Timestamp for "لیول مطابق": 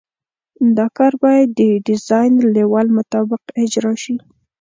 2.55-3.41